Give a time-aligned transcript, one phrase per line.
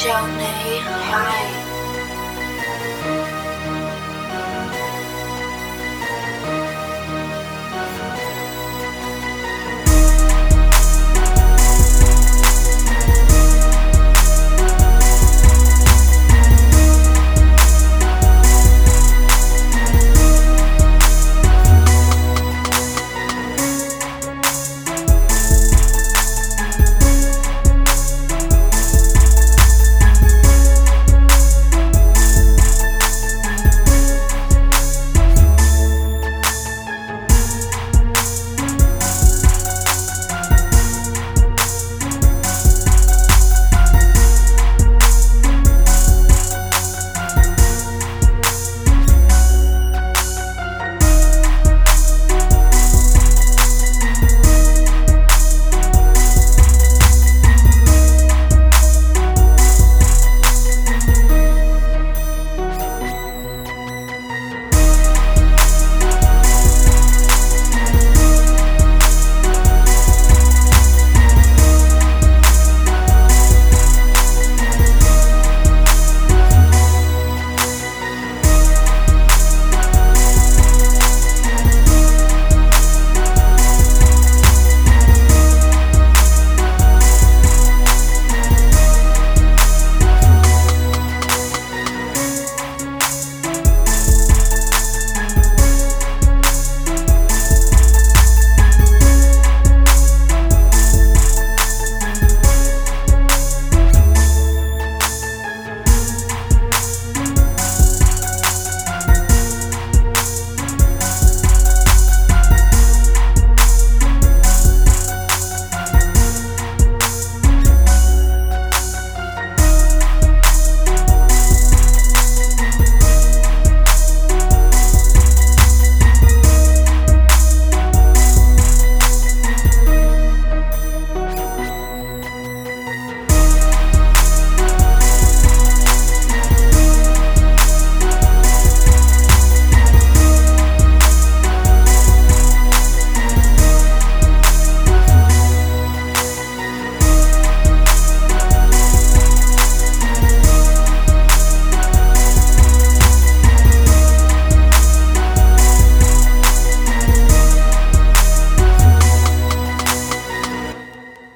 [0.00, 1.17] 叫你好。